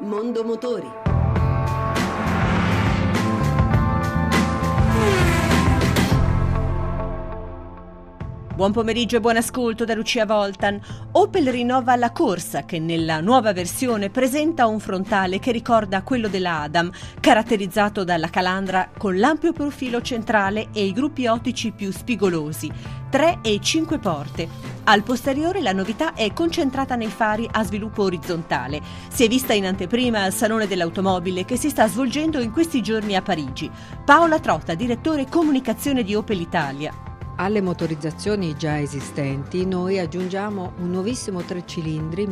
Mondo 0.00 0.44
Motori. 0.44 1.03
Buon 8.54 8.70
pomeriggio 8.70 9.16
e 9.16 9.20
buon 9.20 9.36
ascolto 9.36 9.84
da 9.84 9.94
Lucia 9.94 10.24
Voltan. 10.26 10.80
Opel 11.10 11.50
rinnova 11.50 11.96
la 11.96 12.12
corsa 12.12 12.64
che 12.64 12.78
nella 12.78 13.20
nuova 13.20 13.52
versione 13.52 14.10
presenta 14.10 14.68
un 14.68 14.78
frontale 14.78 15.40
che 15.40 15.50
ricorda 15.50 16.04
quello 16.04 16.28
della 16.28 16.60
Adam, 16.60 16.88
caratterizzato 17.18 18.04
dalla 18.04 18.30
calandra 18.30 18.90
con 18.96 19.18
l'ampio 19.18 19.52
profilo 19.52 20.00
centrale 20.02 20.68
e 20.72 20.84
i 20.84 20.92
gruppi 20.92 21.26
ottici 21.26 21.72
più 21.72 21.90
spigolosi, 21.90 22.70
3 23.10 23.38
e 23.42 23.58
5 23.60 23.98
porte. 23.98 24.48
Al 24.84 25.02
posteriore 25.02 25.60
la 25.60 25.72
novità 25.72 26.14
è 26.14 26.32
concentrata 26.32 26.94
nei 26.94 27.08
fari 27.08 27.48
a 27.50 27.64
sviluppo 27.64 28.04
orizzontale. 28.04 28.80
Si 29.08 29.24
è 29.24 29.28
vista 29.28 29.52
in 29.52 29.66
anteprima 29.66 30.22
al 30.22 30.32
Salone 30.32 30.68
dell'Automobile 30.68 31.44
che 31.44 31.56
si 31.56 31.70
sta 31.70 31.88
svolgendo 31.88 32.38
in 32.38 32.52
questi 32.52 32.80
giorni 32.82 33.16
a 33.16 33.22
Parigi. 33.22 33.68
Paola 34.04 34.38
Trotta, 34.38 34.74
direttore 34.74 35.26
comunicazione 35.28 36.04
di 36.04 36.14
Opel 36.14 36.40
Italia. 36.40 37.13
Alle 37.36 37.60
motorizzazioni 37.60 38.56
già 38.56 38.78
esistenti 38.78 39.66
noi 39.66 39.98
aggiungiamo 39.98 40.74
un 40.78 40.90
nuovissimo 40.90 41.42
tre 41.42 41.66
cilindri 41.66 42.28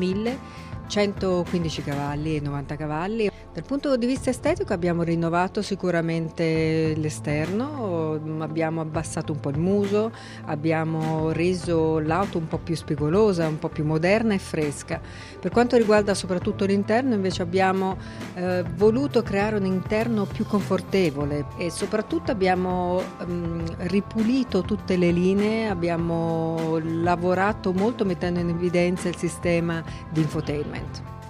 1115 0.94 1.82
cavalli 1.82 2.36
e 2.36 2.40
90 2.40 2.76
cavalli 2.76 3.30
dal 3.54 3.64
punto 3.64 3.98
di 3.98 4.06
vista 4.06 4.30
estetico 4.30 4.72
abbiamo 4.72 5.02
rinnovato 5.02 5.60
sicuramente 5.60 6.94
l'esterno, 6.96 8.18
abbiamo 8.38 8.80
abbassato 8.80 9.32
un 9.32 9.40
po' 9.40 9.50
il 9.50 9.58
muso, 9.58 10.10
abbiamo 10.46 11.32
reso 11.32 11.98
l'auto 11.98 12.38
un 12.38 12.48
po' 12.48 12.56
più 12.56 12.74
spigolosa, 12.74 13.46
un 13.46 13.58
po' 13.58 13.68
più 13.68 13.84
moderna 13.84 14.32
e 14.32 14.38
fresca. 14.38 14.98
Per 15.38 15.50
quanto 15.50 15.76
riguarda 15.76 16.14
soprattutto 16.14 16.64
l'interno 16.64 17.12
invece 17.12 17.42
abbiamo 17.42 17.98
eh, 18.36 18.64
voluto 18.74 19.22
creare 19.22 19.56
un 19.56 19.66
interno 19.66 20.24
più 20.24 20.46
confortevole 20.46 21.44
e 21.58 21.70
soprattutto 21.70 22.30
abbiamo 22.30 23.02
mh, 23.02 23.86
ripulito 23.88 24.62
tutte 24.62 24.96
le 24.96 25.10
linee, 25.10 25.68
abbiamo 25.68 26.78
lavorato 26.82 27.74
molto 27.74 28.06
mettendo 28.06 28.40
in 28.40 28.48
evidenza 28.48 29.10
il 29.10 29.16
sistema 29.16 29.84
di 30.08 30.22
infotainment. 30.22 30.81
environment. 30.82 31.21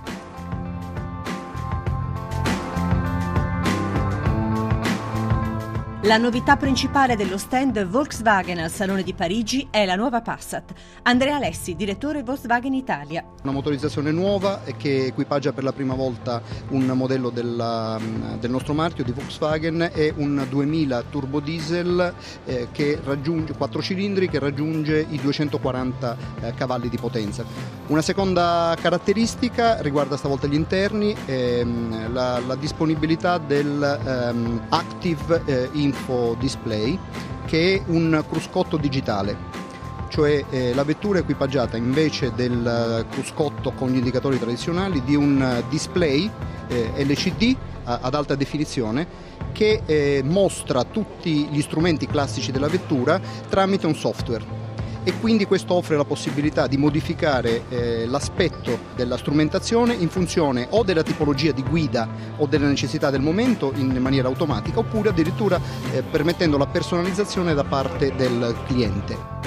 La 6.05 6.17
novità 6.17 6.57
principale 6.57 7.15
dello 7.15 7.39
stand 7.39 7.87
Volkswagen 7.87 8.59
al 8.59 8.73
Salone 8.73 9.05
di 9.05 9.15
Parigi 9.15 9.69
è 9.71 9.87
la 9.87 9.95
nuova 9.95 10.21
Passat. 10.21 10.73
Andrea 11.03 11.37
Alessi, 11.37 11.77
direttore 11.77 12.25
Volkswagen 12.25 12.75
Italia. 12.75 13.25
Una 13.45 13.53
motorizzazione 13.53 14.11
nuova 14.11 14.63
che 14.77 15.07
equipaggia 15.07 15.53
per 15.53 15.63
la 15.63 15.73
prima 15.73 15.95
volta 15.95 16.43
un 16.71 16.87
modello 16.87 17.31
della, 17.31 18.01
del 18.37 18.51
nostro 18.51 18.75
marchio 18.75 19.05
di 19.05 19.13
Volkswagen 19.13 19.91
è 19.93 20.13
un 20.17 20.45
2000 20.49 21.05
turbo 21.09 21.39
diesel 21.39 22.13
eh, 22.47 22.67
che 22.73 22.99
raggiunge 23.05 23.55
4 23.55 23.81
cilindri 23.81 24.29
che 24.29 24.41
raggiunge 24.41 25.07
i 25.09 25.21
240 25.21 26.17
eh, 26.41 26.55
cavalli 26.55 26.89
di 26.89 26.97
potenza. 26.97 27.45
Una 27.87 28.03
seconda 28.03 28.75
caratteristica 28.81 29.81
riguarda 29.83 30.17
stavolta 30.17 30.49
gli 30.49 30.55
interni, 30.55 31.15
ehm, 31.27 32.13
la, 32.13 32.41
la, 32.41 32.57
disponibilità 32.57 33.39
del 33.39 34.01
ehm, 34.05 34.63
Active 34.69 35.43
eh, 35.45 35.69
in 35.75 35.92
info 35.93 36.35
display 36.39 36.99
che 37.47 37.77
è 37.77 37.83
un 37.91 38.25
cruscotto 38.29 38.77
digitale. 38.77 39.61
Cioè 40.09 40.45
eh, 40.51 40.75
la 40.75 40.85
vettura 40.85 41.19
è 41.19 41.23
equipaggiata 41.23 41.77
invece 41.77 42.33
del 42.35 42.67
eh, 42.67 43.13
cruscotto 43.13 43.73
con 43.73 43.91
gli 43.91 43.97
indicatori 43.97 44.39
tradizionali 44.39 45.03
di 45.05 45.15
un 45.15 45.41
eh, 45.41 45.63
display 45.69 46.31
eh, 46.69 47.05
LCD 47.05 47.57
ad 47.85 48.15
alta 48.15 48.37
definizione 48.37 49.31
che 49.51 49.83
eh, 49.85 50.23
mostra 50.25 50.85
tutti 50.85 51.49
gli 51.49 51.61
strumenti 51.61 52.07
classici 52.07 52.53
della 52.53 52.69
vettura 52.69 53.21
tramite 53.49 53.87
un 53.87 53.97
software 53.97 54.62
e 55.05 55.19
quindi 55.19 55.47
questo 55.47 55.75
offre 55.75 55.97
la 55.97 56.05
possibilità 56.05 56.67
di 56.67 56.77
modificare 56.77 57.63
eh, 57.69 58.07
l'aspetto 58.07 58.79
della 58.95 59.17
strumentazione 59.17 59.95
in 59.95 60.09
funzione 60.09 60.67
o 60.71 60.83
della 60.83 61.03
tipologia 61.03 61.53
di 61.53 61.63
guida 61.63 62.09
o 62.37 62.47
della 62.47 62.69
necessità 62.69 63.11
del 63.11 63.21
momento 63.21 63.73
in 63.75 63.97
maniera 63.99 64.29
automatica 64.29 64.79
oppure 64.79 65.11
addirittura 65.11 65.61
eh, 65.93 66.03
permettendo 66.03 66.57
la 66.57 66.67
personalizzazione 66.67 67.55
da 67.55 67.65
parte 67.65 68.15
del 68.15 68.55
cliente. 68.67 69.41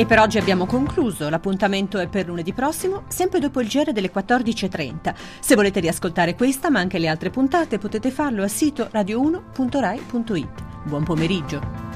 E 0.00 0.06
per 0.06 0.18
oggi 0.18 0.38
abbiamo 0.38 0.64
concluso, 0.64 1.28
l'appuntamento 1.28 1.98
è 1.98 2.08
per 2.08 2.26
lunedì 2.26 2.54
prossimo, 2.54 3.02
sempre 3.08 3.38
dopo 3.38 3.60
il 3.60 3.68
giro 3.68 3.92
delle 3.92 4.10
14.30. 4.10 5.14
Se 5.40 5.54
volete 5.54 5.80
riascoltare 5.80 6.34
questa 6.34 6.70
ma 6.70 6.78
anche 6.80 6.98
le 6.98 7.08
altre 7.08 7.28
puntate 7.28 7.76
potete 7.76 8.10
farlo 8.10 8.42
al 8.42 8.48
sito 8.48 8.88
radio1.rai.it. 8.90 10.64
Buon 10.84 11.04
pomeriggio! 11.04 11.89